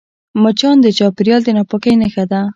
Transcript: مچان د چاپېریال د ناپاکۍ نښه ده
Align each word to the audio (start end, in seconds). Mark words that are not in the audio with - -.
مچان 0.43 0.75
د 0.81 0.87
چاپېریال 0.97 1.41
د 1.45 1.49
ناپاکۍ 1.57 1.93
نښه 2.01 2.23
ده 2.31 2.41